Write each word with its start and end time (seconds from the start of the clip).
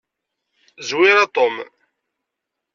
Zwir 0.87 1.15
a 1.23 1.27
Tom. 1.35 1.55